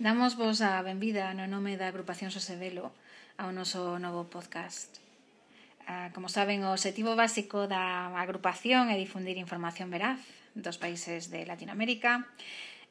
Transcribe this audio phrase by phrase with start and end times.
[0.00, 2.88] Damos vos a benvida no nome da agrupación Sosevelo
[3.36, 4.96] ao noso novo podcast.
[5.84, 10.16] Ah, como saben, o objetivo básico da agrupación é difundir información veraz
[10.56, 12.24] dos países de Latinoamérica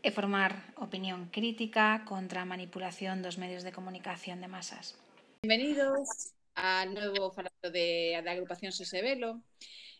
[0.05, 4.94] e formar opinión crítica contra a manipulación dos medios de comunicación de masas.
[5.41, 9.41] Bienvenidos ao novo falado de, da agrupación Sosevelo.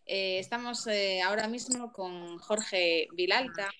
[0.06, 3.74] Eh, estamos eh, ahora mismo con Jorge Vilalta,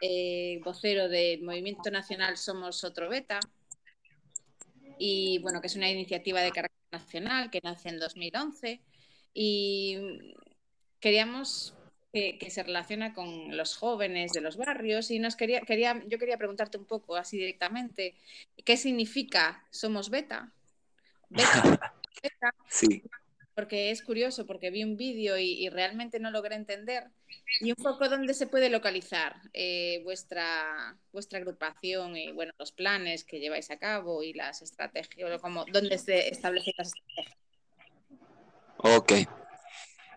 [0.00, 3.40] eh, vocero del Movimiento Nacional Somos Otro Beta,
[4.98, 8.80] y bueno, que es una iniciativa de carácter nacional que nace en 2011
[9.32, 10.34] y
[11.00, 11.74] queríamos
[12.12, 16.18] que, que, se relaciona con los jóvenes de los barrios y nos quería, quería, yo
[16.18, 18.14] quería preguntarte un poco así directamente,
[18.64, 20.52] ¿qué significa Somos Beta?
[21.30, 21.62] Beta,
[22.22, 22.54] beta.
[22.68, 23.02] sí
[23.60, 27.04] porque es curioso, porque vi un vídeo y, y, realmente no logré entender.
[27.60, 33.22] Y un poco dónde se puede localizar eh, vuestra, vuestra agrupación y bueno, los planes
[33.22, 37.36] que lleváis a cabo y las estrategias, como, dónde se establecen las estrategias.
[38.78, 39.12] Ok.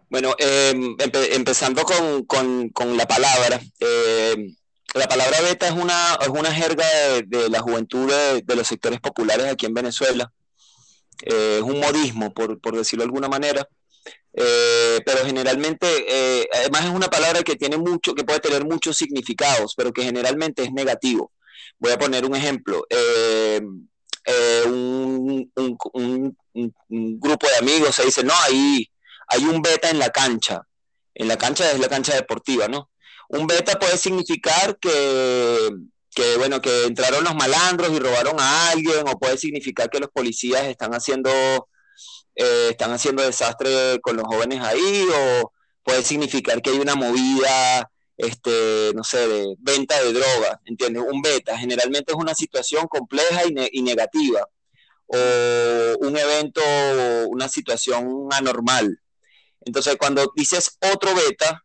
[0.08, 3.60] Bueno, eh, empe empezando con, con, con, la palabra.
[3.82, 4.56] Eh,
[4.94, 8.66] la palabra beta es una, es una jerga de, de la juventud de, de los
[8.66, 10.32] sectores populares aquí en Venezuela
[11.26, 13.68] eh, es un modismo, por, por, decirlo de alguna manera,
[14.34, 18.98] eh, pero generalmente, eh, además es una palabra que tiene mucho, que puede tener muchos
[18.98, 21.32] significados, pero que generalmente es negativo.
[21.80, 22.86] Voy a poner un ejemplo.
[24.66, 30.62] Un, un, un, grupo de amigos se dice, no, hay un beta en la cancha.
[31.16, 32.90] En la cancha es la cancha deportiva, ¿no?
[33.30, 35.70] Un beta puede significar que
[36.14, 40.10] que bueno, que entraron los malandros y robaron a alguien, o puede significar que los
[40.10, 41.30] policías están haciendo,
[42.36, 45.52] eh, están haciendo desastre con los jóvenes ahí, o
[45.84, 51.04] puede significar que hay una movida, este, no sé, de venta de droga, ¿entiendes?
[51.12, 54.48] Un beta, generalmente es una situación compleja y, ne y negativa,
[55.08, 55.18] o
[56.00, 56.62] un evento,
[57.30, 59.00] una situación anormal.
[59.66, 61.64] Entonces, cuando dices otro beta,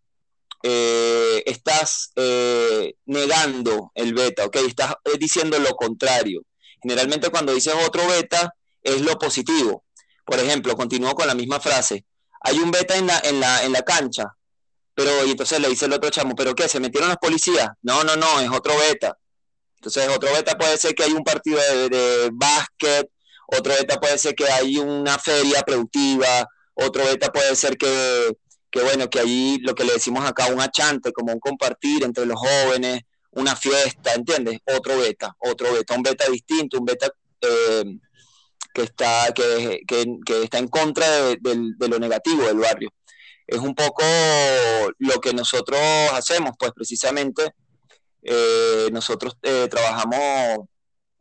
[0.62, 4.56] eh, estás eh, negando el beta, ¿ok?
[4.56, 6.42] Estás eh, diciendo lo contrario.
[6.82, 9.84] Generalmente cuando dices otro beta es lo positivo.
[10.24, 12.04] Por ejemplo, continúo con la misma frase.
[12.42, 14.24] Hay un beta en la, en la, en la cancha,
[14.94, 16.68] pero y entonces le dice el otro chamo, ¿pero qué?
[16.68, 17.68] ¿Se metieron los policías?
[17.82, 19.16] No, no, no, es otro beta.
[19.76, 23.08] Entonces, otro beta puede ser que hay un partido de, de básquet,
[23.46, 28.36] otro beta puede ser que hay una feria productiva, otro beta puede ser que
[28.70, 32.26] que bueno, que ahí lo que le decimos acá, un achante, como un compartir entre
[32.26, 33.02] los jóvenes,
[33.32, 34.60] una fiesta, ¿entiendes?
[34.76, 37.84] Otro beta, otro beta, un beta distinto, un beta eh,
[38.74, 42.90] que, está, que, que, que, está en contra de, de, de, lo negativo del barrio.
[43.46, 44.04] Es un poco
[44.98, 45.80] lo que nosotros
[46.12, 47.54] hacemos, pues precisamente
[48.22, 50.66] eh, nosotros eh, trabajamos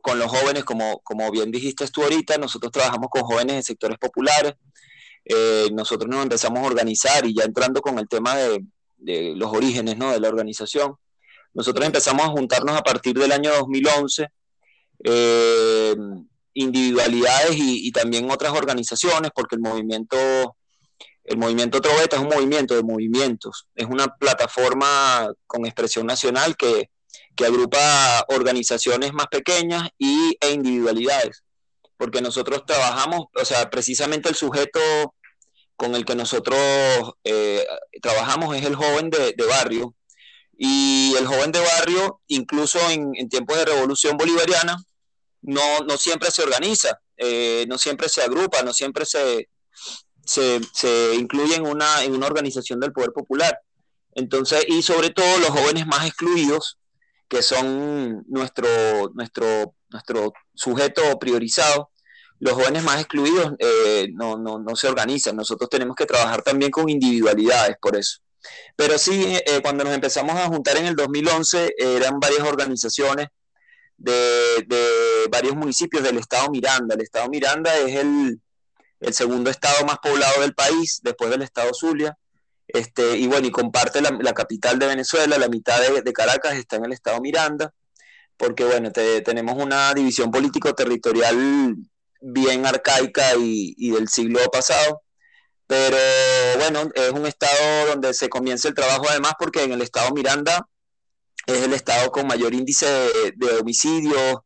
[0.01, 3.97] con los jóvenes, como, como bien dijiste tú ahorita, nosotros trabajamos con jóvenes de sectores
[3.97, 4.53] populares,
[5.29, 8.63] eh, nosotros nos empezamos a organizar y ya entrando con el tema de,
[8.97, 10.11] de, los orígenes ¿no?
[10.11, 10.95] de la organización,
[11.53, 14.27] nosotros empezamos a juntarnos a partir del año 2011,
[15.03, 15.95] eh,
[16.53, 20.17] individualidades y, y, también otras organizaciones, porque el movimiento,
[21.23, 26.89] el movimiento Troveta es un movimiento de movimientos, es una plataforma con expresión nacional que,
[27.35, 31.43] que agrupa organizaciones más pequeñas y, e individualidades
[31.97, 34.79] porque nosotros trabajamos, o sea, precisamente el sujeto
[35.75, 36.57] con el que nosotros
[37.23, 37.65] eh,
[38.01, 39.93] trabajamos es el joven de, barrio.
[40.57, 44.77] Y el joven de barrio, incluso en, en tiempos de revolución bolivariana,
[45.41, 49.49] no, no siempre se organiza, eh, no siempre se agrupa, no siempre se,
[50.25, 53.59] se, se incluye en una, en una organización del poder popular.
[54.13, 56.77] Entonces, y sobre todo los jóvenes más excluidos,
[57.27, 58.67] que son nuestro,
[59.13, 61.91] nuestro, nuestro sujeto priorizado,
[62.39, 65.35] los jóvenes más excluidos eh, no, no, no, se organizan.
[65.35, 68.19] Nosotros tenemos que trabajar también con individualidades por eso.
[68.75, 73.27] Pero sí, eh, cuando nos empezamos a juntar en el 2011, eran varias organizaciones
[73.97, 76.95] de, de, varios municipios del estado Miranda.
[76.95, 78.39] El estado Miranda es el,
[78.99, 82.15] el, segundo estado más poblado del país, después del estado Zulia.
[82.67, 86.55] Este, y bueno, y comparte la, la capital de Venezuela, la mitad de, de, Caracas
[86.55, 87.73] está en el estado Miranda,
[88.37, 91.75] porque bueno, te, tenemos una división político-territorial
[92.21, 95.01] bien arcaica y, del siglo pasado.
[95.65, 95.97] Pero
[96.59, 100.65] bueno, es un estado donde se comienza el trabajo además porque en el estado Miranda
[101.45, 102.85] es el estado con mayor índice
[103.35, 104.37] de, homicidios,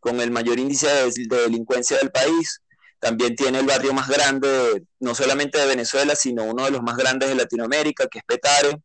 [0.00, 2.62] con el mayor índice de, de, delincuencia del país.
[2.98, 6.96] También tiene el barrio más grande, no solamente de Venezuela, sino uno de los más
[6.96, 8.80] grandes de Latinoamérica, que es Petare,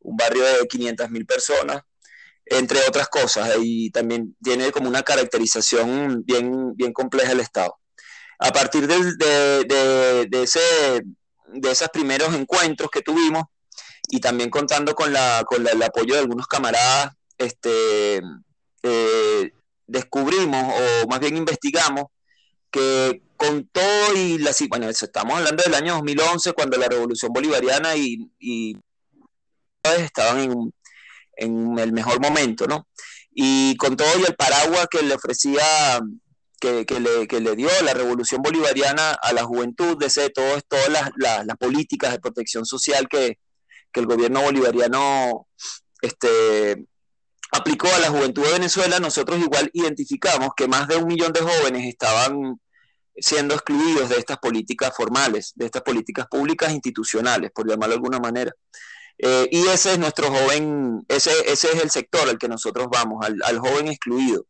[0.00, 1.82] un barrio de 500 mil personas.
[2.50, 7.76] Entre otras cosas, y también tiene como una caracterización bien, bien compleja el Estado.
[8.40, 10.60] A partir de, de, de, ese,
[11.46, 13.44] de esos primeros encuentros que tuvimos,
[14.08, 18.20] y también contando con, la, con el apoyo de algunos camaradas, este,
[18.82, 19.52] eh,
[19.86, 22.06] descubrimos, o más bien investigamos,
[22.72, 24.50] que con todo y la...
[24.68, 28.76] Bueno, estamos hablando del año 2011, cuando la revolución bolivariana y, y
[29.82, 30.72] estaban en,
[31.40, 32.86] en, el mejor momento, ¿no?
[33.32, 36.00] Y con todo y el paraguas que le ofrecía,
[36.60, 40.60] que, que, le, que le, dio la revolución bolivariana a la juventud, de ese, todo,
[40.68, 43.38] todas las, las, las políticas de protección social que,
[43.92, 45.46] que el gobierno bolivariano
[46.02, 46.86] este,
[47.52, 51.40] aplicó a la juventud de Venezuela, nosotros igual identificamos que más de un millón de
[51.40, 52.60] jóvenes estaban
[53.16, 58.18] siendo excluidos de estas políticas formales, de estas políticas públicas institucionales, por llamarlo de alguna
[58.18, 58.52] manera.
[59.22, 63.24] Eh, y ese es nuestro joven, ese, ese es el sector al que nosotros vamos,
[63.24, 64.46] al, joven excluido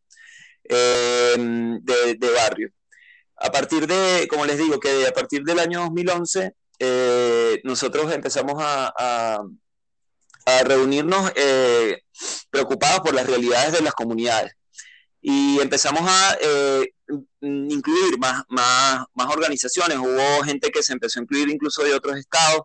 [0.64, 2.70] eh, de, barrio.
[3.36, 8.62] A partir de, como les digo, que a partir del año 2011 eh, nosotros empezamos
[8.62, 8.92] a,
[10.46, 11.32] a reunirnos
[12.50, 14.52] preocupados por las realidades de las comunidades
[15.22, 16.94] y empezamos a eh,
[17.40, 19.98] incluir más, más, más, organizaciones.
[19.98, 22.62] Hubo gente que se empezó a incluir incluso de otros estados,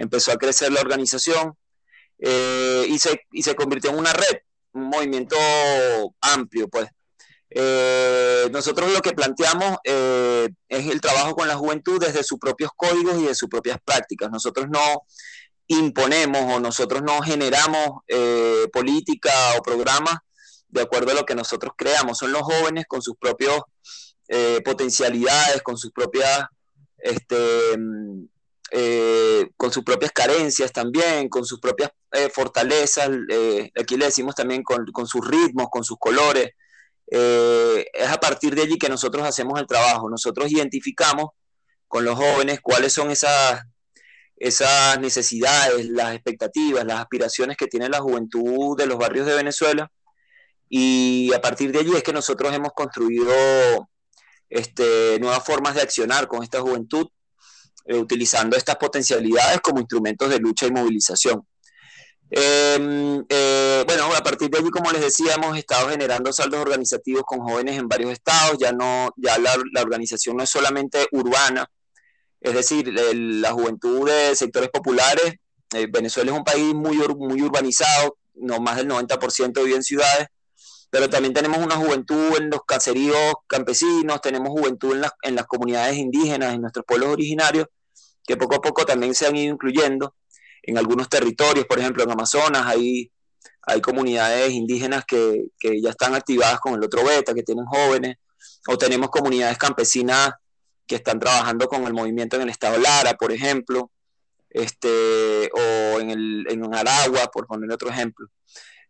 [0.00, 1.54] empezó a crecer la organización
[2.18, 4.38] eh, y, se, y se convirtió en una red,
[4.72, 5.36] un movimiento
[6.20, 6.88] amplio, pues.
[7.52, 13.18] Eh, nosotros lo que planteamos es el trabajo con la juventud desde sus propios códigos
[13.18, 14.30] y de sus propias prácticas.
[14.30, 15.02] Nosotros no
[15.66, 18.02] imponemos o nosotros no generamos
[18.72, 20.16] política o programas
[20.68, 22.18] de acuerdo a lo que nosotros creamos.
[22.18, 23.60] Son los jóvenes con sus propias
[24.28, 26.46] eh, potencialidades, con sus propias,
[26.98, 27.76] este,
[28.70, 33.10] eh, con sus propias carencias también, con sus propias eh, fortalezas.
[33.78, 36.50] aquí le decimos también con, sus ritmos, con sus colores.
[37.06, 40.08] es a partir de allí que nosotros hacemos el trabajo.
[40.08, 41.30] Nosotros identificamos
[41.88, 43.62] con los jóvenes cuáles son esas
[44.36, 49.90] esas necesidades, las expectativas, las aspiraciones que tiene la juventud de los barrios de Venezuela
[50.72, 53.34] y a partir de allí es que nosotros hemos construido
[54.48, 57.08] este, nuevas formas de accionar con esta juventud,
[57.90, 61.44] eh, utilizando estas potencialidades como instrumentos de lucha y movilización.
[62.30, 67.24] Em, eh, bueno, a partir de allí, como les decía, hemos estado generando saldos organizativos
[67.26, 71.66] con jóvenes en varios estados, ya no, ya la, organización no es solamente urbana,
[72.40, 75.34] es decir, la juventud de sectores populares,
[75.74, 80.28] eh, Venezuela es un país muy, muy urbanizado, no más del 90% vive en ciudades,
[80.90, 85.46] pero también tenemos una juventud en los caseríos campesinos, tenemos juventud en las, en las
[85.46, 87.66] comunidades indígenas, en nuestros pueblos originarios,
[88.26, 90.14] que poco a poco también se han ido incluyendo
[90.62, 93.10] en algunos territorios, por ejemplo en Amazonas hay,
[93.62, 98.16] hay comunidades indígenas que, que ya están activadas con el otro beta, que tienen jóvenes,
[98.68, 100.32] o tenemos comunidades campesinas
[100.86, 103.90] que están trabajando con el movimiento en el estado Lara, por ejemplo,
[104.50, 108.26] este, o en, el, en Aragua, por poner otro ejemplo.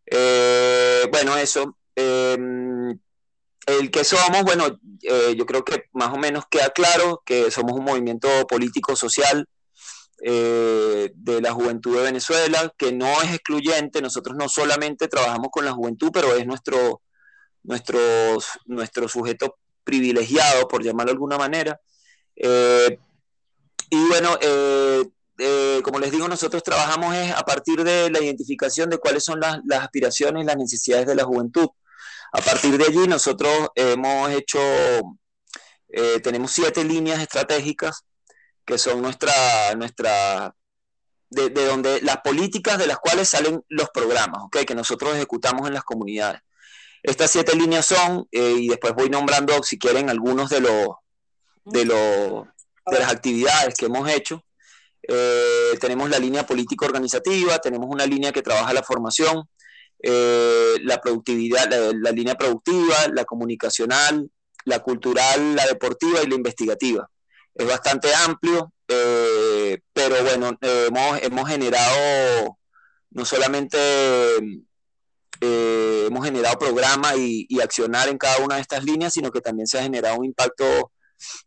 [0.06, 2.98] Eh, bueno, eso, Em,
[3.66, 7.72] el que somos, bueno, eh, yo creo que más o menos queda claro que somos
[7.76, 9.46] un movimiento político social
[10.22, 15.64] eh, de la juventud de Venezuela, que no es excluyente, nosotros no solamente trabajamos con
[15.64, 17.02] la juventud, pero es nuestro,
[17.62, 17.99] nuestro,
[18.66, 21.80] nuestro sujeto privilegiado, por llamarlo de alguna manera.
[22.37, 22.99] Eh,
[23.90, 24.38] y bueno,
[25.82, 29.58] como les digo, nosotros trabajamos es a partir de la identificación de cuáles son las,
[29.64, 31.68] las aspiraciones y las necesidades de la juventud.
[32.32, 34.60] A partir de allí nosotros hemos hecho,
[35.88, 38.04] eh, tenemos siete líneas estratégicas
[38.64, 40.54] que son nuestra, nuestra
[41.30, 44.64] de, donde las políticas de las cuales salen los programas, ¿okay?
[44.64, 46.40] que nosotros ejecutamos en las comunidades.
[47.02, 50.88] Estas siete líneas son, eh, y después voy nombrando, si quieren, algunos de los
[51.64, 52.46] de, los,
[52.87, 54.44] de las actividades que hemos hecho.
[55.02, 59.49] Eh, tenemos la línea político organizativa, tenemos una línea que trabaja la formación,
[60.02, 64.30] eh, la productividad, la, línea productiva, la comunicacional,
[64.64, 67.11] la cultural, la deportiva y la investigativa.
[67.54, 72.59] Es bastante amplio, eh, pero bueno, hemos, hemos, generado
[73.11, 73.76] no solamente
[75.40, 79.42] eh, hemos generado programas y, y, accionar en cada una de estas líneas, sino que
[79.42, 80.92] también se ha generado un impacto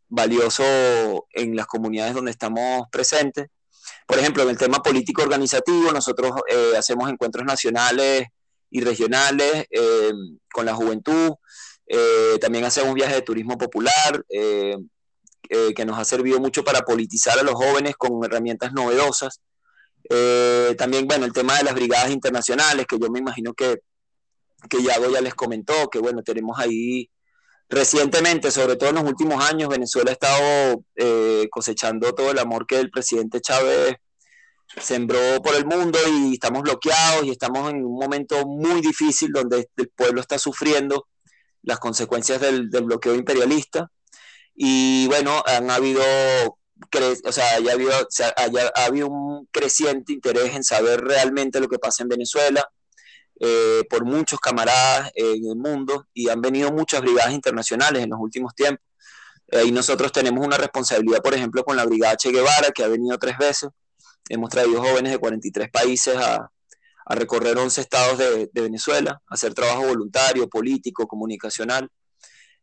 [0.09, 3.47] valioso en las comunidades donde estamos presentes.
[4.05, 6.31] Por ejemplo, en el tema político organizativo, nosotros
[6.77, 8.27] hacemos encuentros nacionales
[8.73, 10.11] y regionales eh,
[10.51, 11.35] con la juventud.
[11.85, 14.75] Eh, también hacemos viajes de turismo popular, eh,
[15.75, 19.39] que nos ha servido mucho para politizar a los jóvenes con herramientas novedosas.
[20.77, 23.77] también, bueno, el tema de las brigadas internacionales, que yo me imagino que
[24.69, 27.09] que Yago ya les comentó, que bueno, tenemos ahí
[27.69, 30.83] recientemente, sobre todo en los últimos años, Venezuela ha estado
[31.51, 33.97] cosechando todo el amor que el presidente Chávez
[34.81, 39.69] sembró por el mundo y estamos bloqueados y estamos en un momento muy difícil donde
[39.77, 41.07] el pueblo está sufriendo
[41.61, 43.89] las consecuencias del, bloqueo imperialista.
[44.55, 47.73] Y bueno, han habido, o sea, ya
[48.75, 52.69] ha habido un creciente interés en saber realmente lo que pasa en Venezuela
[53.39, 58.19] eh, por muchos camaradas en el mundo y han venido muchas brigadas internacionales en los
[58.19, 58.85] últimos tiempos.
[59.65, 63.17] y nosotros tenemos una responsabilidad, por ejemplo, con la Brigada Che Guevara, que ha venido
[63.19, 63.69] tres veces.
[64.29, 66.49] Hemos traído jóvenes de 43 países a,
[67.05, 71.89] recorrer 11 estados de, de, Venezuela, hacer trabajo voluntario, político, comunicacional.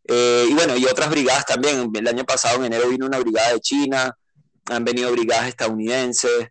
[0.05, 1.91] Eh, y bueno, y otras brigadas también.
[1.95, 4.17] El año pasado, en enero, vino una brigada de China,
[4.71, 6.49] han venido brigadas estadounidenses,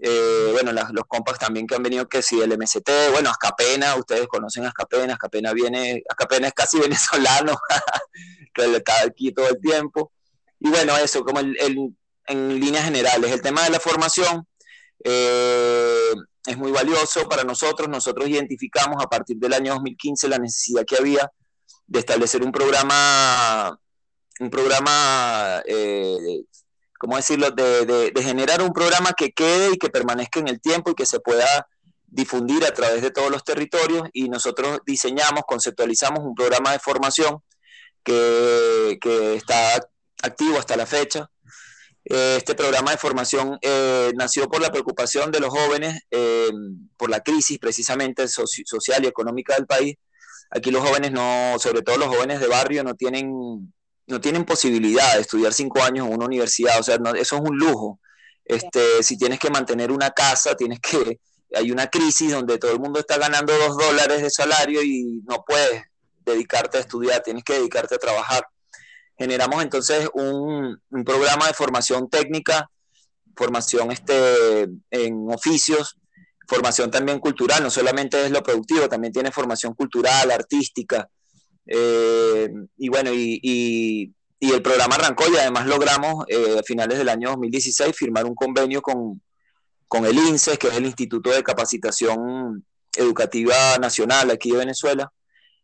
[0.00, 4.28] eh, bueno, los compas también que han venido, que sí, el MST, bueno, Azcapena, ustedes
[4.28, 7.58] conocen Azcapena, Azcapena viene, Azcapena es casi venezolano,
[8.54, 10.12] que está aquí todo el tiempo.
[10.60, 11.94] Y bueno, eso, como el,
[12.28, 14.46] en líneas generales, el tema de la formación
[15.04, 16.12] eh,
[16.46, 17.88] es muy valioso para nosotros.
[17.88, 21.30] Nosotros identificamos a partir del año 2015 la necesidad que había
[21.86, 23.78] de establecer un programa,
[24.40, 26.44] un programa eh,
[26.98, 30.94] ¿cómo decirlo?, de, generar un programa que quede y que permanezca en el tiempo y
[30.94, 31.68] que se pueda
[32.06, 37.38] difundir a través de todos los territorios y nosotros diseñamos, conceptualizamos un programa de formación
[38.02, 38.98] que,
[39.36, 39.80] está
[40.22, 41.30] activo hasta la fecha.
[42.10, 46.50] Eh, este programa de formación eh, nació por la preocupación de los jóvenes, eh,
[46.96, 49.96] por la crisis precisamente social y económica del país.
[50.50, 53.72] Aquí los jóvenes no, sobre todo los jóvenes de barrio, no tienen
[54.06, 57.58] no tienen posibilidad de estudiar cinco años en una universidad, o sea, eso es un
[57.58, 58.00] lujo.
[58.42, 61.20] Este, si tienes que mantener una casa, tienes que,
[61.54, 65.44] hay una crisis donde todo el mundo está ganando dos dólares de salario y no
[65.46, 65.82] puedes
[66.24, 68.46] dedicarte a estudiar, tienes que dedicarte a trabajar.
[69.18, 72.70] Generamos entonces un, programa de formación técnica,
[73.36, 75.96] formación este, en oficios,
[76.46, 81.08] formación también cultural, no solamente es lo productivo, también tiene formación cultural, artística,
[81.66, 82.48] eh,
[82.78, 87.94] y bueno, y, el programa arrancó y además logramos eh, a finales del año 2016
[87.94, 89.20] firmar un convenio con,
[89.88, 92.64] con el INSES, que es el Instituto de Capacitación
[92.96, 95.12] Educativa Nacional aquí de Venezuela.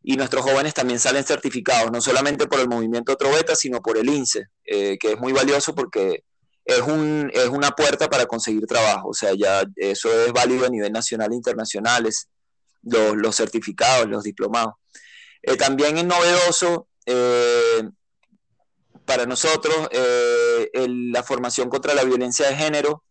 [0.07, 3.97] Y nuestros jóvenes también salen certificados, no solamente por el movimiento Otro Beta, sino por
[3.97, 6.25] el INSE, eh, que es muy valioso porque
[6.63, 9.09] es, un, es una puerta para conseguir trabajo.
[9.09, 12.03] O sea, ya eso es válido a nivel nacional e internacional,
[12.83, 14.75] los, los certificados, los diplomados.
[15.41, 17.89] Eh, también es novedoso eh,
[19.07, 19.89] para nosotros
[20.75, 23.05] la formación contra la violencia de género.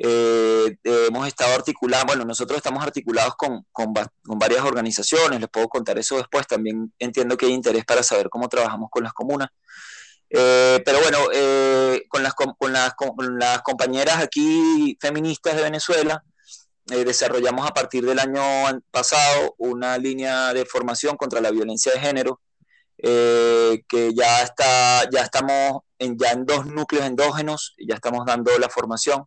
[0.00, 3.92] Hemos estado articulados, bueno, nosotros estamos articulados con, con,
[4.38, 8.48] varias organizaciones, les puedo contar eso después, también entiendo que hay interés para saber cómo
[8.48, 9.48] trabajamos con las comunas.
[10.28, 11.18] pero bueno,
[12.08, 16.22] con, las, con, las, con, las, compañeras aquí feministas de Venezuela,
[16.90, 18.42] eh, desarrollamos a partir del año
[18.90, 22.40] pasado una línea de formación contra la violencia de género,
[22.96, 28.56] eh, que ya, está, ya estamos en, ya en dos núcleos endógenos, ya estamos dando
[28.58, 29.26] la formación.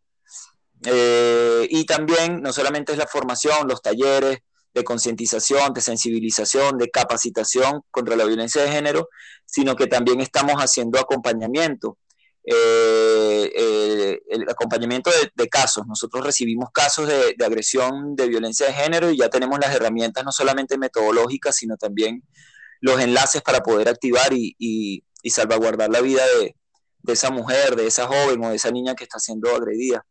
[0.86, 4.40] Eh, y también no solamente es la formación, los talleres
[4.74, 9.10] de concientización, de sensibilización, de capacitación contra la violencia de género,
[9.46, 11.98] sino que también estamos haciendo acompañamiento
[12.44, 15.86] eh, eh, el acompañamiento de, casos.
[15.86, 20.32] Nosotros recibimos casos de, agresión, de violencia de género y ya tenemos las herramientas no
[20.32, 22.24] solamente metodológicas, sino también
[22.80, 26.56] los enlaces para poder activar y, salvaguardar la vida de,
[27.14, 30.06] esa mujer, de esa joven o de esa niña que está siendo agredida.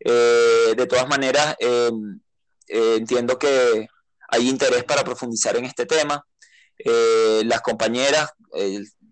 [0.00, 1.56] Eh, de todas maneras,
[2.68, 3.88] entiendo que
[4.28, 6.26] hay interés para profundizar en este tema.
[7.44, 8.30] las compañeras,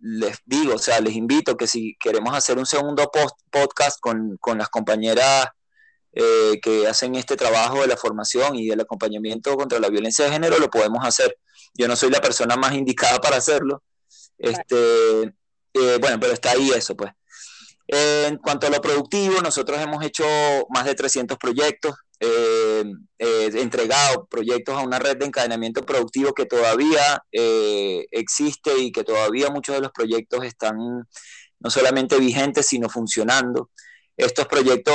[0.07, 4.38] les digo, o sea, les invito que si queremos hacer un segundo post podcast con,
[4.59, 5.47] las compañeras
[6.12, 10.33] eh, que hacen este trabajo de la formación y del acompañamiento contra la violencia de
[10.33, 11.38] género, lo podemos hacer.
[11.73, 13.83] Yo no soy la persona más indicada para hacerlo.
[14.37, 17.11] Este, eh, bueno, pero está ahí eso, pues.
[17.87, 20.25] En cuanto a lo productivo, nosotros hemos hecho
[20.71, 22.85] más de 300 proyectos eh,
[23.19, 29.05] eh, entregado proyectos a una red de encadenamiento productivo que todavía eh, existe y que
[29.05, 33.71] todavía muchos de los proyectos están no solamente vigentes, sino funcionando.
[34.17, 34.95] Estos proyectos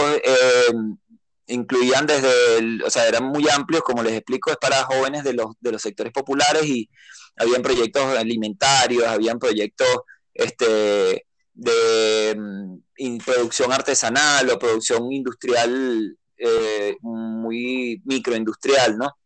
[1.48, 5.48] incluían desde, o sea, eran muy amplios, como les explico, es para jóvenes de los,
[5.60, 6.90] de los sectores populares y
[7.36, 9.88] habían proyectos alimentarios, habían proyectos
[10.34, 11.26] este,
[11.60, 19.18] de mm, producción artesanal o producción industrial eh, muy microindustrial, ¿no?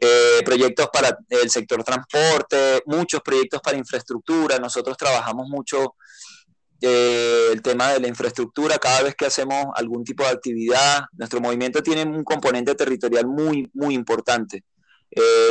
[0.00, 4.58] eh, proyectos para el sector transporte, muchos proyectos para infraestructura.
[4.58, 5.94] Nosotros trabajamos mucho
[6.80, 11.04] eh, el tema de la infraestructura cada vez que hacemos algún tipo de actividad.
[11.12, 14.64] Nuestro movimiento tiene un componente territorial muy, muy importante.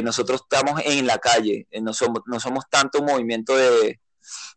[0.03, 4.01] Nosotros estamos en la calle, no somos, no somos tanto un movimiento de,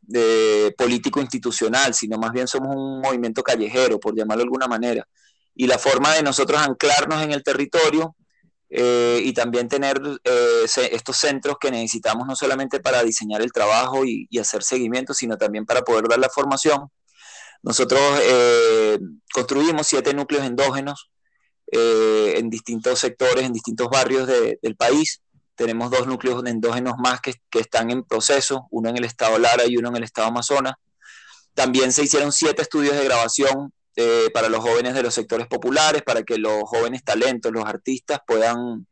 [0.02, 5.06] de político institucional, sino más bien somos un movimiento callejero, por llamarlo de alguna manera.
[5.54, 8.14] Y la forma de nosotros anclarnos en el territorio
[8.68, 14.04] eh, y también tener eh, estos centros que necesitamos no solamente para diseñar el trabajo
[14.04, 16.88] y, hacer seguimiento, sino también para poder dar la formación.
[17.62, 18.99] Nosotros eh,
[19.32, 21.11] construimos siete núcleos endógenos
[21.68, 25.20] en distintos sectores, en distintos barrios del país.
[25.56, 29.64] Tenemos dos núcleos endógenos más que, que, están en proceso, uno en el estado Lara
[29.66, 30.75] y uno en el estado Amazonas.
[31.54, 36.02] También se hicieron siete estudios de grabación eh, para los jóvenes de los sectores populares,
[36.02, 38.86] para que los jóvenes talentos, los artistas puedan,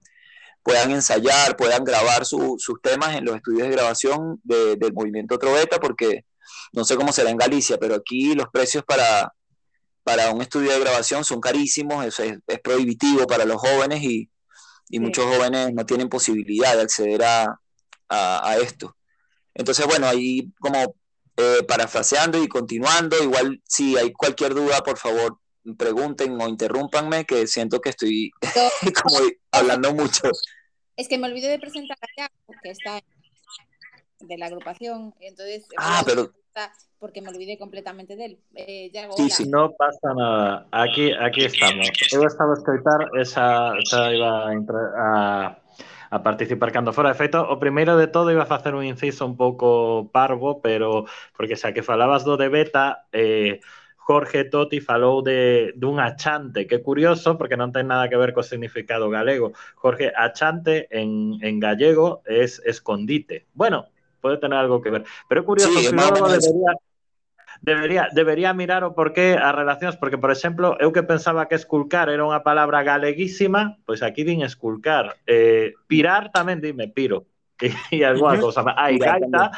[0.62, 6.24] puedan ensayar, puedan grabar sus temas en los estudios de grabación del movimiento Troveta, porque
[6.72, 9.34] no sé cómo será en Galicia, pero aquí los precios para,
[10.04, 14.30] para un estudio de grabación son carísimos, es, es, prohibitivo para los jóvenes y,
[14.88, 17.60] y muchos jóvenes no tienen posibilidad de acceder a,
[18.08, 18.96] a, a esto.
[19.54, 20.94] Entonces, bueno, ahí como
[21.36, 25.40] eh, parafraseando y continuando, igual si hay cualquier duda, por favor,
[25.76, 28.30] pregunten o interrúmpanme, que siento que estoy
[29.02, 29.18] como
[29.50, 30.22] hablando mucho.
[30.96, 33.00] Es que me olvidé de presentar a Yago, que está
[34.20, 35.66] de la agrupación, entonces...
[35.76, 36.32] Ah, pero...
[36.98, 38.38] porque me olvidé completamente del.
[38.54, 40.66] Eh, Iago, sí, sí, no pasa nada.
[40.70, 41.90] Aquí, aquí estamos.
[42.12, 44.52] Eu estaba a escoitar, esa, esa iba a,
[44.96, 45.58] a,
[46.10, 47.42] a participar cando fora de feito.
[47.42, 51.04] O primeiro de todo iba a facer un inciso un pouco parvo, pero
[51.36, 53.60] porque xa que falabas do de beta, eh,
[54.04, 58.36] Jorge Totti falou de dun achante, que é curioso porque non ten nada que ver
[58.36, 59.52] co significado galego.
[59.76, 63.48] Jorge, achante en, en gallego es escondite.
[63.56, 63.88] Bueno,
[64.24, 65.04] pode tener algo que ver.
[65.28, 66.72] Pero é curioso, sí, que debería,
[67.60, 72.08] debería, debería mirar o porqué as relacións, porque, por exemplo, eu que pensaba que esculcar
[72.08, 75.20] era unha palabra galeguísima, pois aquí din esculcar.
[75.28, 77.28] Eh, pirar tamén dime piro.
[77.62, 78.66] E, e alguna cosa.
[78.74, 79.54] Hai gaita,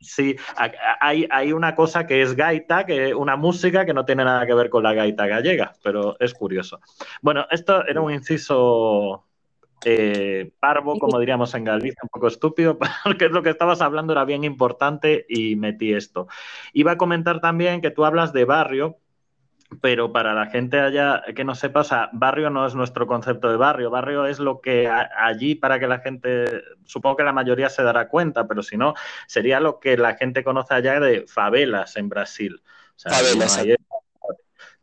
[0.00, 4.46] sí, hay, hay una cosa que es gaita, que una música que no tiene nada
[4.48, 6.80] que ver con la gaita gallega, pero es curioso.
[7.20, 9.26] Bueno, esto era un inciso
[9.84, 14.24] eh, parvo, como diríamos en Galicia, un poco estúpido, porque lo que estabas hablando era
[14.24, 16.28] bien importante y metí esto.
[16.72, 18.98] Iba a comentar también que tú hablas de barrio,
[19.80, 23.56] pero para la gente allá que no sepa, o barrio no es nuestro concepto de
[23.56, 27.82] barrio, barrio es lo que allí para que la gente, supongo que la mayoría se
[27.82, 28.94] dará cuenta, pero si no,
[29.26, 32.62] sería lo que la gente conoce allá de favelas en Brasil.
[32.96, 33.60] favelas.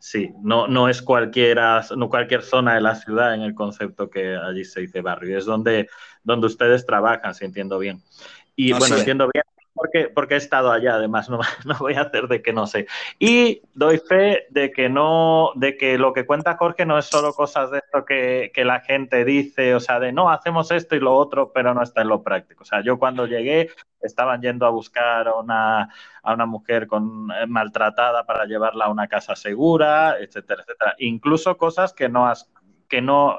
[0.03, 4.35] Sí, no, no es cualquiera, no cualquier zona de la ciudad en el concepto que
[4.35, 5.87] allí se dice barrio, es donde,
[6.25, 8.03] donde ustedes trabajan, si entiendo bien.
[8.53, 9.45] Y bueno, entiendo bien
[9.83, 12.87] porque, porque he estado allá, además, no, no, voy a hacer de que no sé.
[13.19, 17.33] Y doy fe de que no, de que lo que cuenta Jorge no es solo
[17.33, 21.01] cosas de esto que, que, la gente dice, o sea, de no, hacemos esto y
[21.01, 22.63] lo otro, pero no está en lo práctico.
[22.63, 25.89] O sea, yo cuando llegué estaban yendo a buscar a una,
[26.21, 30.95] a una mujer eh, maltratada para llevarla a una casa segura, etcétera, etcétera.
[30.99, 32.49] Incluso cosas que no has,
[32.87, 33.37] que no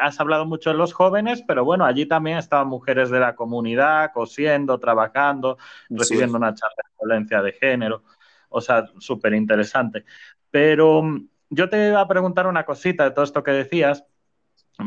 [0.00, 4.12] has hablado mucho de los jóvenes, pero bueno, allí también estaban mujeres de la comunidad
[4.12, 8.02] cosiendo, trabajando, recibiendo una charla de violencia de género.
[8.48, 10.04] O sea, súper interesante.
[10.50, 14.04] Pero mm, yo te iba a preguntar una cosita de todo esto que decías,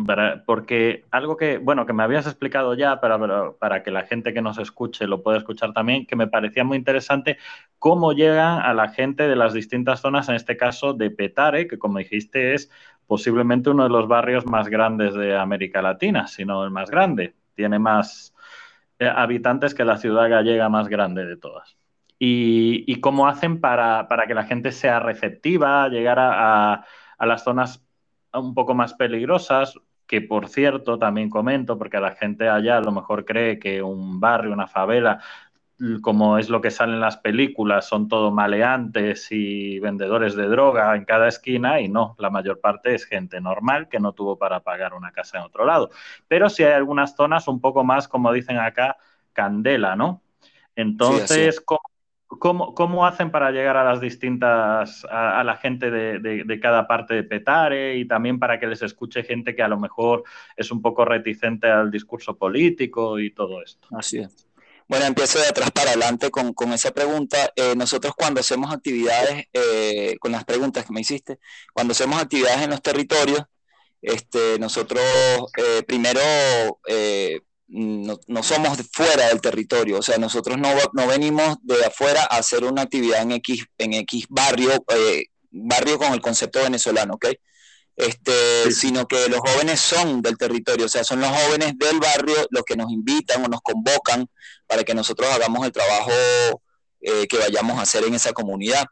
[0.05, 4.33] para, porque algo que, bueno, que me habías explicado ya, para, para que la gente
[4.33, 7.37] que nos escuche lo pueda escuchar también, que me parecía muy interesante
[7.79, 11.77] cómo llega a la gente de las distintas zonas, en este caso de Petare, que
[11.77, 12.69] como dijiste es
[13.07, 17.33] posiblemente uno de los barrios más grandes de América Latina, si no el más grande.
[17.55, 18.35] Tiene más
[18.99, 21.77] eh, habitantes que la ciudad gallega más grande de todas.
[22.19, 26.83] Y, cómo hacen para, que la gente sea receptiva, llegar a,
[27.17, 27.85] a las zonas
[28.33, 29.75] un poco más peligrosas,
[30.07, 34.19] que por cierto también comento, porque la gente allá a lo mejor cree que un
[34.19, 35.19] barrio, una favela,
[36.01, 40.95] como es lo que sale en las películas, son todo maleantes y vendedores de droga
[40.95, 44.61] en cada esquina y no, la mayor parte es gente normal que no tuvo para
[44.61, 45.91] pagar una casa en otro lado.
[46.27, 48.97] Pero sí hay algunas zonas un poco más, como dicen acá,
[49.33, 50.23] candela, ¿no?
[50.75, 56.87] Entonces, ¿cómo, ¿cómo, hacen para llegar a las distintas, a, la gente de, de, cada
[56.87, 60.23] parte de Petare y también para que les escuche gente que a lo mejor
[60.55, 63.87] es un poco reticente al discurso político y todo esto?
[63.91, 64.46] Así es.
[64.87, 67.51] Bueno, empiezo de atrás para adelante con, con esa pregunta.
[67.55, 71.39] Eh, nosotros cuando hacemos actividades, eh, con las preguntas que me hiciste,
[71.73, 73.41] cuando hacemos actividades en los territorios,
[74.01, 75.03] Este, nosotros
[75.57, 76.21] eh, primero
[77.67, 82.63] no, somos fuera del territorio, o sea, nosotros no, no, venimos de afuera a hacer
[82.63, 84.71] una actividad en X, en X barrio,
[85.51, 87.25] barrio con el concepto venezolano, ¿ok?
[87.97, 92.35] Este, sino que los jóvenes son del territorio, o sea, son los jóvenes del barrio
[92.51, 94.29] los que nos invitan o nos convocan
[94.67, 96.11] para que nosotros hagamos el trabajo
[97.01, 98.85] que vayamos a hacer en esa comunidad.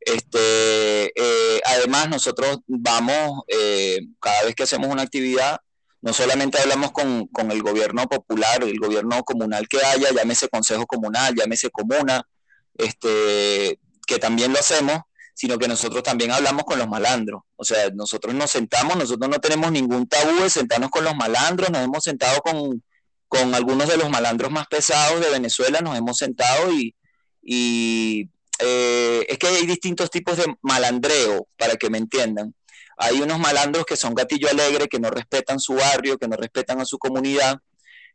[0.00, 5.60] Este, eh, además, nosotros vamos, eh, cada vez que hacemos una actividad,
[6.00, 11.34] no solamente hablamos con, el gobierno popular, el gobierno comunal que haya, llámese consejo comunal,
[11.36, 12.26] llámese comuna,
[12.74, 15.00] este, que también lo hacemos,
[15.34, 17.42] sino que nosotros también hablamos con los malandros.
[17.56, 21.70] O sea, nosotros nos sentamos, nosotros no tenemos ningún tabú de sentarnos con los malandros,
[21.70, 22.82] nos hemos sentado con,
[23.28, 26.94] con algunos de los malandros más pesados de Venezuela, nos hemos sentado y,
[27.42, 32.54] y eh, es que hay distintos tipos de malandreo, para que me entiendan.
[32.98, 36.80] Hay unos malandros que son gatillo alegre, que no respetan su barrio, que no respetan
[36.80, 37.58] a su comunidad,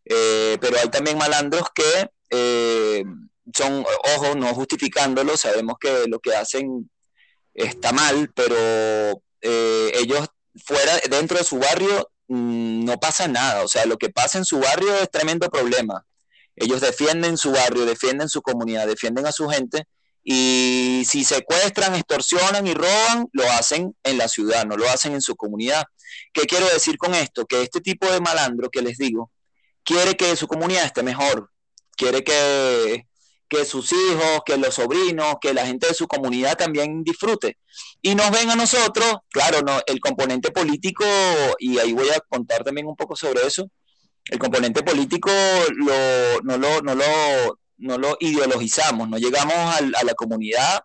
[0.05, 3.03] eh, pero hay también malandros que eh,
[3.53, 3.83] son,
[4.15, 6.89] ojo, no justificándolo, sabemos que lo que hacen
[7.55, 10.27] está mal, pero ellos
[10.63, 14.45] fuera, dentro de su barrio, mm, no pasa nada, o sea, lo que pasa en
[14.45, 16.05] su barrio es tremendo problema.
[16.55, 19.85] Ellos defienden su barrio, defienden su comunidad, defienden a su gente
[20.23, 25.21] y si secuestran, extorsionan y roban, lo hacen en la ciudad, no lo hacen en
[25.21, 25.83] su comunidad.
[26.33, 27.45] ¿Qué quiero decir con esto?
[27.45, 29.31] Que este tipo de malandro que les digo,
[29.83, 31.51] quiere que su comunidad esté mejor,
[31.95, 33.05] quiere que,
[33.47, 37.57] que sus hijos, que los sobrinos, que la gente de su comunidad también disfrute.
[38.01, 41.05] Y nos ven a nosotros, claro, no, el componente político,
[41.59, 43.69] y ahí voy a contar también un poco sobre eso,
[44.25, 45.31] el componente político
[45.75, 50.83] lo, no, lo, no, lo, no lo ideologizamos, no llegamos a, la comunidad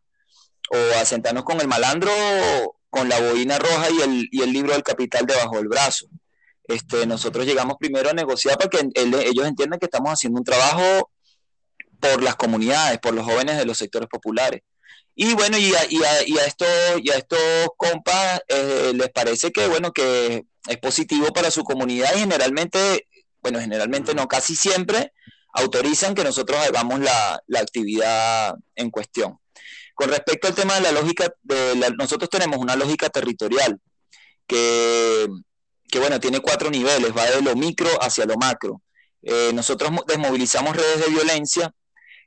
[0.71, 2.13] o a sentarnos con el malandro
[2.91, 6.07] con la boina roja y el, y el libro del capital debajo del brazo.
[6.65, 11.11] Este, nosotros llegamos primero a negociar para que ellos entiendan que estamos haciendo un trabajo
[12.01, 14.63] por las comunidades, por los jóvenes de los sectores populares.
[15.15, 16.69] Y bueno, y a, y a, y a estos,
[17.03, 17.41] y a estos
[17.77, 23.07] compas eh, les parece que, bueno, que es positivo para su comunidad y generalmente,
[23.43, 25.13] bueno, generalmente no, casi siempre
[25.53, 29.39] autorizan que nosotros hagamos la, actividad en cuestión.
[29.95, 31.35] Con respecto al tema de la lógica,
[31.99, 33.79] nosotros tenemos una lógica territorial
[34.47, 35.29] que,
[35.95, 38.81] bueno, tiene cuatro niveles, va de lo micro hacia lo macro.
[39.23, 41.75] Eh, nosotros desmovilizamos redes de violencia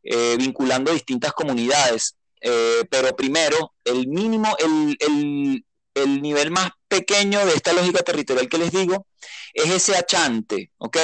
[0.04, 7.46] eh, vinculando distintas comunidades, eh, pero primero, el mínimo, el, el, el nivel más pequeño
[7.46, 9.08] de esta lógica territorial que les digo
[9.54, 10.98] es ese achante, ¿ok?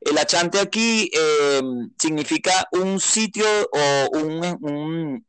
[0.00, 1.60] El achante aquí eh,
[2.00, 5.24] significa un sitio o un,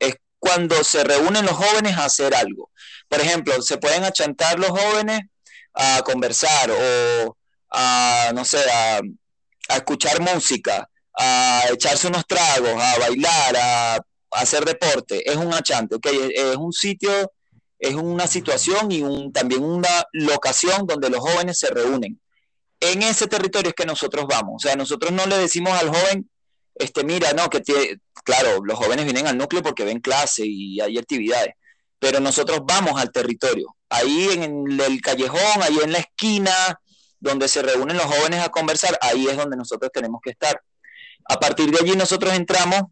[0.00, 2.70] es cuando se reúnen los jóvenes a hacer algo.
[3.08, 5.20] Por ejemplo, se pueden achantar los jóvenes
[5.74, 7.36] a conversar o
[7.70, 9.00] a, no sé, a,
[9.76, 10.89] escuchar música,
[11.20, 14.00] a echarse unos tragos, a bailar, a,
[14.32, 15.28] hacer deporte.
[15.28, 16.06] Es un achante, ¿ok?
[16.34, 17.10] Es, un sitio,
[17.78, 22.20] es una situación y un, también una locación donde los jóvenes se reúnen
[22.80, 24.54] en ese territorio es que nosotros vamos.
[24.56, 26.28] O sea, nosotros no le decimos al joven,
[26.74, 30.80] este, mira, no, que tiene, claro, los jóvenes vienen al núcleo porque ven clase y
[30.80, 31.54] hay actividades,
[31.98, 33.76] pero nosotros vamos al territorio.
[33.90, 36.80] Ahí en el callejón, ahí en la esquina,
[37.18, 40.60] donde se reúnen los jóvenes a conversar, ahí es donde nosotros tenemos que estar.
[41.24, 42.82] A partir de allí nosotros entramos,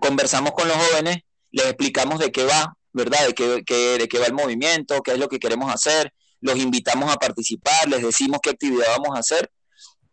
[0.00, 1.18] conversamos con los jóvenes,
[1.50, 3.26] les explicamos de qué va, ¿verdad?
[3.26, 7.12] De qué, de qué va el movimiento, qué es lo que queremos hacer, los invitamos
[7.12, 9.50] a participar, les decimos qué actividad vamos a hacer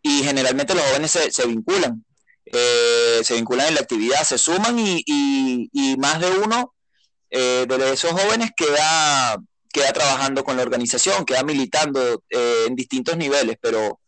[0.02, 2.04] y generalmente los jóvenes se, vinculan,
[2.44, 6.74] eh, se vinculan en la actividad, se suman y, más de uno
[7.30, 9.36] eh, de esos jóvenes queda,
[9.72, 13.98] queda trabajando con la organización, queda militando eh, en distintos niveles, pero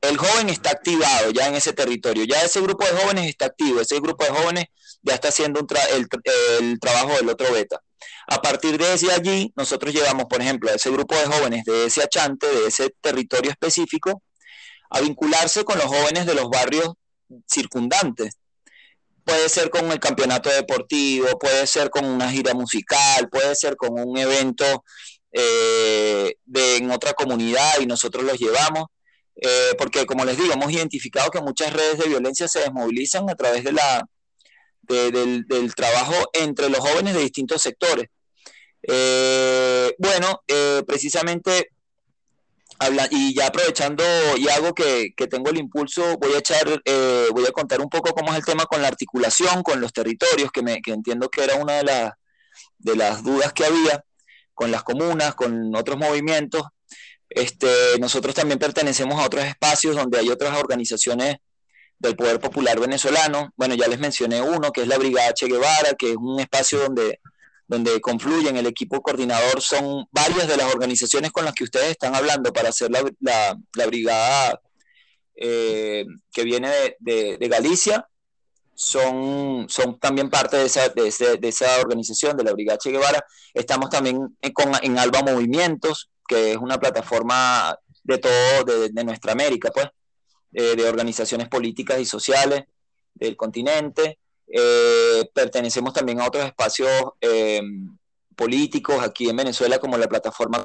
[0.00, 3.80] el joven está activado ya en ese territorio, ya ese grupo de jóvenes está activo,
[3.80, 4.64] ese grupo de jóvenes
[5.02, 7.80] ya está haciendo el, trabajo del otro beta.
[8.26, 11.86] A partir de ese allí, nosotros llevamos, por ejemplo, a ese grupo de jóvenes de
[11.86, 14.22] ese achante, de ese territorio específico,
[14.90, 16.94] a vincularse con los jóvenes de los barrios
[17.46, 18.36] circundantes.
[19.24, 23.90] Puede ser con el campeonato deportivo, puede ser con una gira musical, puede ser con
[23.92, 24.84] un evento
[25.32, 28.86] eh, de, en otra comunidad y nosotros los llevamos.
[29.36, 33.34] Eh, porque como les digo, hemos identificado que muchas redes de violencia se desmovilizan a
[33.34, 34.06] través de la,
[34.82, 38.08] del, trabajo entre los jóvenes de distintos sectores.
[38.82, 41.70] Eh, bueno, eh, precisamente,
[42.78, 44.04] habla, y ya aprovechando
[44.36, 46.66] y hago que, tengo el impulso, voy a echar,
[47.32, 50.50] voy a contar un poco cómo es el tema con la articulación, con los territorios,
[50.52, 52.10] que, me, entiendo que era una de,
[52.78, 54.04] de las dudas que había.
[54.54, 56.64] con las comunas, con otros movimientos.
[57.30, 61.36] Este, nosotros también pertenecemos a otros espacios donde hay otras organizaciones
[62.00, 63.52] del Poder Popular venezolano.
[63.56, 66.80] Bueno, ya les mencioné uno, que es la Brigada Che Guevara, que es un espacio
[66.80, 67.20] donde,
[67.68, 69.60] donde confluyen el equipo coordinador.
[69.60, 73.86] Son varias de las organizaciones con las que ustedes están hablando para hacer la, la,
[73.86, 74.60] brigada
[75.36, 78.08] eh, que viene de, de, Galicia.
[78.74, 83.24] Son, son también parte de esa, de, esa organización, de la Brigada Che Guevara.
[83.52, 89.32] Estamos también en, con, en Alba Movimientos, que es una plataforma de todo, de, nuestra
[89.32, 89.88] América, pues.
[90.52, 92.62] Eh, de organizaciones políticas y sociales
[93.14, 94.20] del continente.
[94.46, 96.88] Eh, pertenecemos también a otros espacios
[97.20, 97.60] eh,
[98.36, 100.62] políticos aquí en Venezuela, como la plataforma.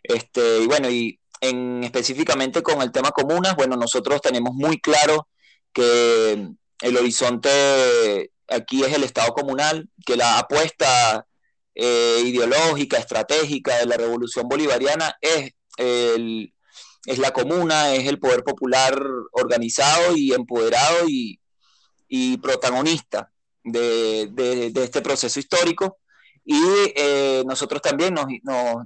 [0.00, 5.26] Este, y bueno, y en, específicamente con el tema comunas, bueno, nosotros tenemos muy claro
[5.72, 6.50] que
[6.82, 11.26] el horizonte aquí es el Estado comunal, que la apuesta
[11.74, 16.54] ideológica, estratégica de la revolución bolivariana es el,
[17.06, 18.98] es la comuna, es el poder popular
[19.32, 21.38] organizado y empoderado y,
[22.40, 23.32] protagonista
[23.64, 25.98] de, este proceso histórico.
[26.44, 26.62] Y
[26.94, 28.26] eh, nosotros también nos,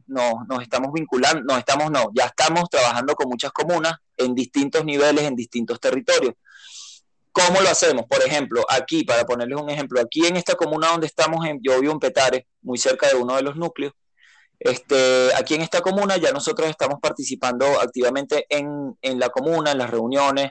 [0.06, 5.24] nos, estamos vinculando, no estamos, no, ya estamos trabajando con muchas comunas en distintos niveles,
[5.24, 6.34] en distintos territorios.
[7.32, 8.06] ¿Cómo lo hacemos?
[8.06, 11.80] Por ejemplo, aquí, para ponerles un ejemplo, aquí en esta comuna donde estamos, en, yo
[11.80, 13.92] vivo en Petare, muy cerca de uno de los núcleos,
[14.60, 19.90] este, aquí en esta comuna ya nosotros estamos participando activamente en, la comuna, en las
[19.90, 20.50] reuniones,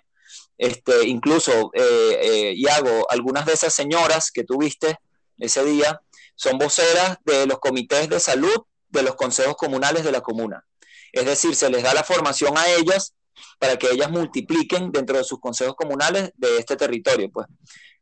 [0.58, 4.98] este, incluso, eh, eh, y hago algunas de esas señoras que tuviste
[5.38, 6.02] ese día,
[6.36, 8.56] son voceras de los comités de salud
[8.90, 10.64] de los consejos comunales de la comuna.
[11.12, 13.14] Es decir, se les da la formación a ellas
[13.60, 17.30] para que ellas multipliquen dentro de sus consejos comunales de este territorio.
[17.32, 17.48] Pues.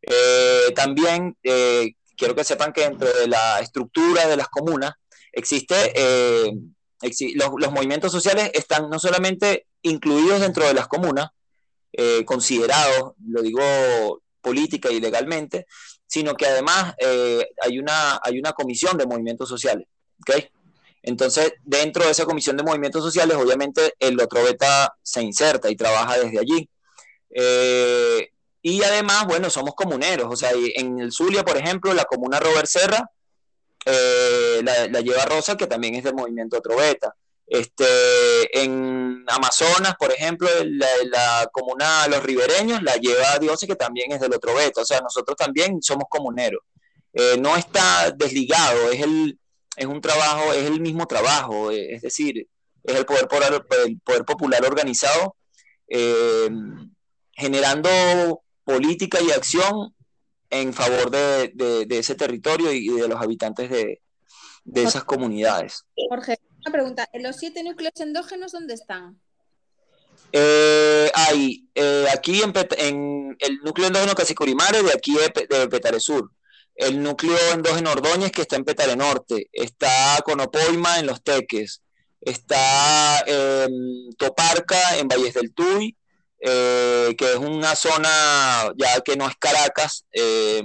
[0.02, 1.38] Eh, también
[2.16, 4.94] quiero que sepan que dentro de la estructura de las comunas
[5.32, 6.52] existe, eh,
[7.36, 11.30] los, movimientos sociales están no solamente incluidos dentro de las comunas,
[11.92, 15.66] eh, considerados, lo digo política y legalmente,
[16.06, 19.88] sino que además eh, hay, una, hay una comisión de movimientos sociales.
[20.22, 20.48] ¿okay?
[21.06, 25.76] Entonces, dentro de esa comisión de movimientos sociales, obviamente el otro beta se inserta y
[25.76, 26.70] trabaja desde allí.
[28.62, 30.28] y además, bueno, somos comuneros.
[30.32, 33.10] O sea, en el Zulia, por ejemplo, la comuna Robert Serra
[33.86, 37.16] eh, la, lleva Rosa, que también es del movimiento Troveta.
[37.48, 44.20] Este, en Amazonas, por ejemplo, la, comuna Los Ribereños la lleva Dios, que también es
[44.20, 44.82] del otro beta.
[44.82, 46.62] O sea, nosotros también somos comuneros.
[47.14, 49.40] Eh, no está desligado, es, el,
[49.76, 52.48] es un trabajo, es el mismo trabajo, eh, es decir,
[52.84, 53.28] es el poder,
[53.86, 55.36] el poder popular organizado,
[57.34, 59.96] generando política y acción
[60.50, 64.02] en favor de, de, ese territorio y de los habitantes de,
[64.66, 65.86] de esas comunidades.
[66.10, 67.10] Jorge, una pregunta.
[67.14, 69.20] ¿En los siete núcleos endógenos dónde están?
[70.32, 76.32] Eh, hay eh, aquí en, en, el núcleo endógeno Casicurimare de aquí de, Petare Sur.
[76.76, 79.50] El núcleo endógeno Ordóñez que está en Petare Norte.
[79.52, 81.82] Está Conopoima en Los Teques.
[82.22, 85.96] Está em, Toparca en Valles del Tuy
[86.48, 90.62] eh, que es una zona ya que no es Caracas, eh,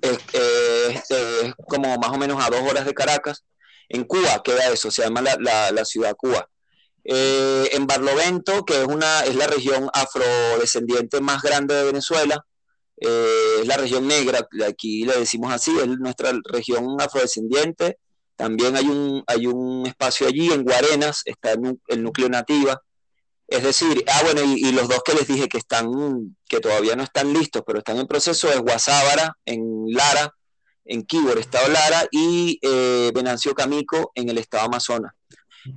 [0.00, 3.44] es, como más o menos a dos horas de Caracas.
[3.90, 6.48] En Cuba queda eso, se llama la, la, ciudad Cuba.
[7.04, 12.46] Eh, en Barlovento, que es, una, es la región afrodescendiente más grande de Venezuela,
[13.00, 17.98] es la región negra, aquí le decimos así, es nuestra región afrodescendiente.
[18.36, 22.80] También hay un, hay un espacio allí, en Guarenas, está el núcleo nativa,
[23.50, 27.02] es decir, ah, bueno, y, los dos que les dije que están, que todavía no
[27.02, 30.32] están listos, pero están en proceso, es Guasábara en Lara,
[30.84, 35.12] en Kibor, estado Lara, y eh, Venancio Camico en el estado Amazonas.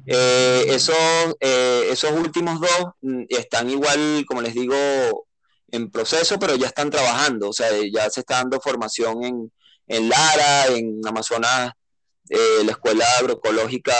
[0.05, 0.95] Eh, esos,
[1.39, 5.25] eh, esos últimos dos mm, están igual, como les digo,
[5.73, 9.51] en proceso, pero ya están trabajando, o sea, ya se está dando formación en,
[9.87, 11.73] en Lara, en Amazonas
[12.29, 13.93] eh, la escuela agroecológica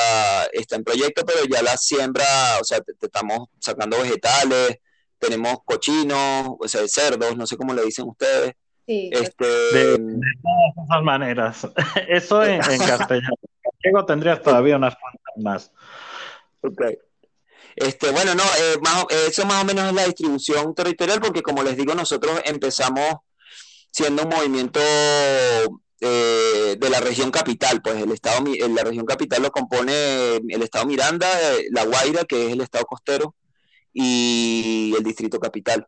[0.54, 2.26] está en proyecto, pero ya la siembra,
[2.62, 4.78] o sea, te, estamos sacando vegetales,
[5.20, 8.54] tenemos cochinos, o sea, cerdos, no sé cómo le dicen ustedes.
[8.86, 11.68] Sí, este, de, todas esas maneras.
[12.08, 13.36] Eso en, castellano.
[13.82, 15.72] En tendrías todavía unas cuantas más.
[16.62, 16.82] Ok.
[17.76, 21.78] Este, bueno, no, eh, eso más o menos es la distribución territorial, porque como les
[21.78, 23.18] digo, nosotros empezamos
[23.92, 24.80] siendo un movimiento
[26.02, 30.86] eh, de la región capital, pues el estado, la región capital lo compone el estado
[30.86, 33.36] Miranda, eh, La Guaira, que es el estado costero,
[33.94, 35.88] y el distrito capital.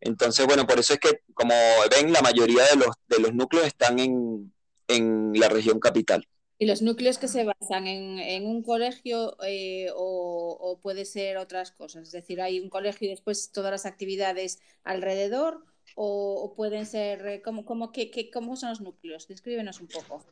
[0.00, 1.54] Entonces, bueno, por eso es que, como
[1.90, 4.52] ven, la mayoría de los, de los núcleos están en,
[4.88, 6.26] en la región capital.
[6.62, 12.04] ¿Y los núcleos que se basan en, un colegio eh, o, puede ser otras cosas?
[12.04, 15.64] Es decir, hay un colegio y después todas las actividades alrededor
[15.96, 17.90] o, pueden ser, eh, ¿cómo, cómo,
[18.32, 19.26] ¿cómo son los núcleos?
[19.26, 20.24] Descríbenos un poco.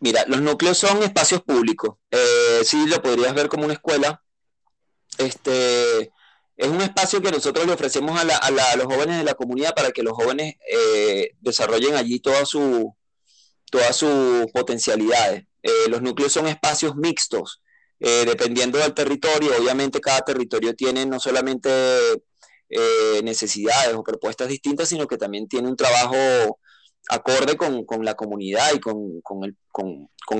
[0.00, 1.98] Mira, los núcleos son espacios públicos.
[2.10, 4.24] Eh, sí, lo podrías ver como una escuela.
[5.18, 6.10] Este,
[6.56, 10.02] es un espacio que nosotros le ofrecemos a, los jóvenes de la comunidad para que
[10.02, 10.56] los jóvenes
[11.42, 12.92] desarrollen allí toda su,
[13.74, 15.46] todas sus potencialidades.
[15.60, 17.60] Eh, los núcleos son espacios mixtos,
[17.98, 19.50] eh, dependiendo del territorio.
[19.58, 21.68] Obviamente cada territorio tiene no solamente
[22.68, 26.60] eh, necesidades o propuestas distintas, sino que también tiene un trabajo
[27.08, 29.56] acorde con, la comunidad y con, el,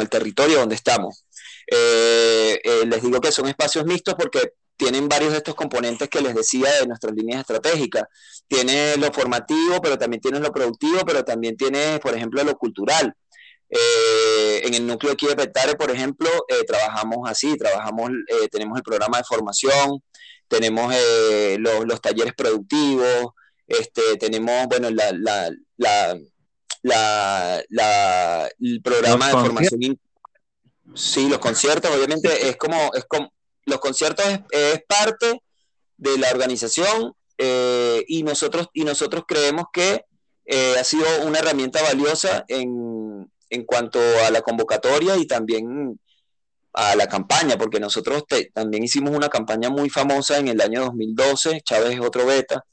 [0.00, 1.24] el, territorio donde estamos.
[1.66, 6.72] les digo que son espacios mixtos porque tienen varios de estos componentes que les decía
[6.80, 8.04] de nuestras líneas estratégicas.
[8.46, 13.14] Tiene lo formativo, pero también tiene lo productivo, pero también tiene, por ejemplo, lo cultural.
[13.70, 18.76] Eh, en el núcleo aquí de Petare, por ejemplo, eh, trabajamos así, trabajamos, eh, tenemos
[18.76, 20.02] el programa de formación,
[20.46, 20.94] tenemos
[21.58, 23.32] los, talleres productivos,
[23.66, 25.10] este, tenemos, bueno, la,
[26.82, 29.98] la, el programa de formación.
[30.94, 33.32] Sí, los conciertos, obviamente, es como, es como
[33.64, 35.42] los conciertos es, parte
[35.96, 40.04] de la organización y, nosotros, y nosotros creemos que
[40.78, 42.94] ha sido una herramienta valiosa en,
[43.50, 45.98] en cuanto a la convocatoria y también
[46.74, 51.60] a la campaña, porque nosotros también hicimos una campaña muy famosa en el año 2012,
[51.64, 52.64] Chávez es otro beta,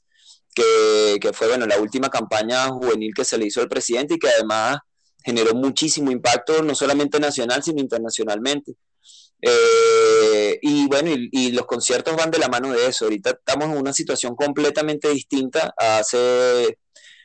[0.54, 4.28] que, fue bueno, la última campaña juvenil que se le hizo al presidente y que
[4.28, 4.78] además
[5.24, 8.74] generó muchísimo impacto, no solamente nacional, sino internacionalmente.
[9.40, 13.04] Eh, y bueno, y, los conciertos van de la mano de eso.
[13.04, 16.78] Ahorita estamos en una situación completamente distinta a hace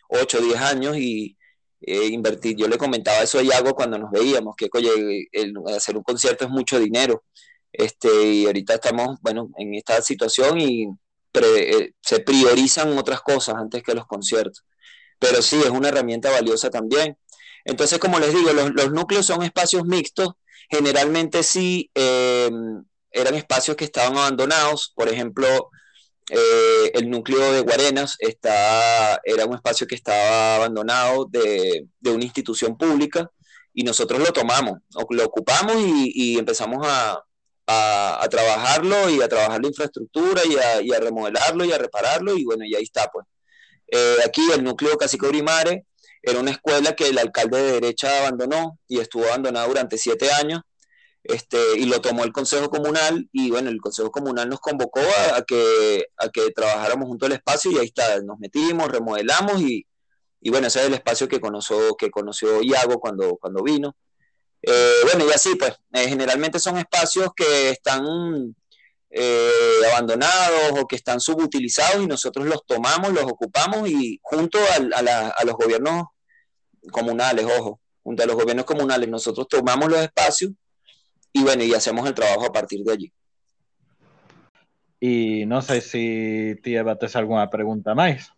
[0.10, 1.37] 8 o 10 años y,
[1.82, 2.56] eh, invertir.
[2.56, 4.70] Yo le comentaba eso a Iago cuando nos veíamos, que
[5.76, 7.24] hacer un concierto es mucho dinero.
[7.72, 10.88] Este, y ahorita estamos, bueno, en esta situación y
[11.34, 14.64] eh, se priorizan otras cosas antes que los conciertos.
[15.20, 17.18] Pero sí, es una herramienta valiosa también.
[17.66, 20.30] Entonces, como les digo, los, núcleos son espacios mixtos.
[20.70, 22.50] Generalmente sí eh,
[23.12, 24.94] eran espacios que estaban abandonados.
[24.96, 25.70] Por ejemplo,
[26.30, 32.78] eh, el núcleo de Guarenas está, era un espacio que estaba abandonado de, una institución
[32.78, 33.32] pública
[33.74, 37.24] y nosotros lo tomamos, lo ocupamos y, empezamos a,
[38.30, 42.76] trabajarlo y a trabajar la infraestructura y a, remodelarlo y a repararlo y bueno, y
[42.76, 43.26] ahí está pues.
[43.90, 45.86] Eh, aquí el núcleo Cacique Urimare
[46.22, 50.62] era una escuela que el alcalde de derecha abandonó y estuvo abandonada durante siete años
[51.28, 55.02] este, y lo tomó el Consejo Comunal y bueno, el Consejo Comunal nos convocó
[55.34, 59.86] a, que, a que trabajáramos junto al espacio y ahí está, nos metimos, remodelamos y,
[60.40, 63.96] y bueno, ese es el espacio que conoció, que conoció Iago cuando, cuando vino.
[64.62, 68.56] Eh, bueno, y así pues, eh, generalmente son espacios que están
[69.10, 69.52] eh,
[69.92, 75.44] abandonados o que están subutilizados y nosotros los tomamos, los ocupamos y junto a, a
[75.44, 76.06] los gobiernos
[76.90, 80.52] comunales, ojo, junto a los gobiernos comunales, nosotros tomamos los espacios
[81.38, 83.14] y bueno, y hacemos el trabajo a partir de allí.
[85.00, 88.34] Y no sé si te bates alguna pregunta más.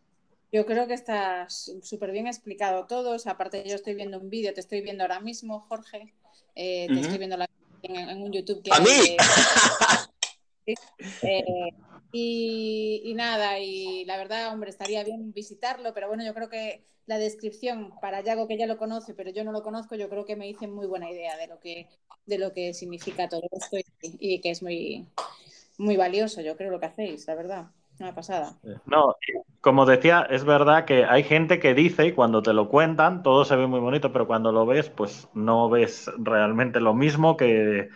[0.51, 3.15] Yo creo que está súper bien explicado todo.
[3.25, 6.13] aparte, yo estoy viendo un vídeo, te estoy viendo ahora mismo, Jorge.
[6.55, 7.37] Eh, te estoy viendo
[7.83, 8.61] en, un YouTube.
[8.63, 9.17] Que ¡A mí!
[11.23, 11.43] Eh,
[12.11, 16.83] y, y, nada, y la verdad, hombre, estaría bien visitarlo, pero bueno, yo creo que
[17.09, 20.25] la descripción para Yago, que ya lo conoce, pero yo no lo conozco, yo creo
[20.25, 21.87] que me hice muy buena idea de lo que,
[22.27, 25.07] de lo que significa todo esto y, que es muy,
[25.79, 27.65] muy valioso, yo creo, lo que hacéis, la verdad.
[27.99, 28.57] Una pasada.
[28.85, 29.15] No,
[29.59, 33.43] como decía, es verdad que hay gente que dice y cuando te lo cuentan todo
[33.43, 37.89] se ve muy bonito, pero cuando lo ves, pues no ves realmente lo mismo que,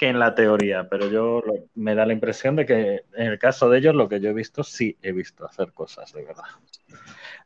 [0.00, 0.88] que en la teoría.
[0.88, 1.42] Pero yo
[1.76, 4.34] me da la impresión de que en el caso de ellos, lo que yo he
[4.34, 6.44] visto, sí he visto hacer cosas de verdad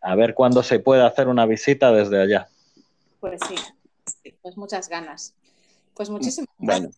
[0.04, 2.46] a ver cuándo se puede hacer una visita desde allá.
[3.20, 3.54] Pues sí,
[4.42, 5.34] pues muchas ganas.
[5.94, 6.90] Pues muchísimas Bueno,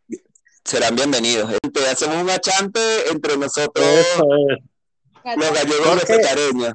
[0.64, 1.52] serán bienvenidos.
[1.90, 2.80] Hacemos un achante
[3.12, 3.86] entre nosotros,
[5.24, 6.74] los gallegos de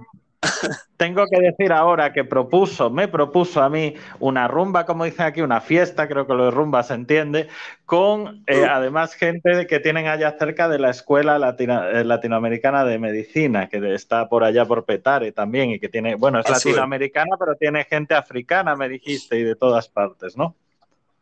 [0.98, 5.42] tengo que decir ahora que propuso, me propuso a mí una rumba, como dicen aquí,
[5.42, 7.48] una fiesta, creo que lo de rumba se entiende,
[7.86, 13.70] con eh, además gente que tienen allá cerca de la Escuela eh, Latinoamericana de Medicina,
[13.70, 17.84] que está por allá por Petare también, y que tiene, bueno, es latinoamericana, pero tiene
[17.86, 20.56] gente africana, me dijiste, y de todas partes, ¿no?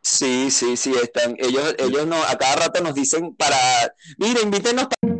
[0.02, 1.36] Sí, sí, sí, están.
[1.38, 3.56] Ellos, ellos no, a cada rato nos dicen para,
[4.18, 5.19] mira, invítenos para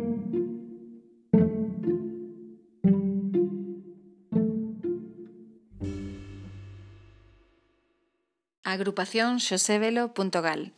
[8.73, 10.61] agrupaciónxosevelo.gal.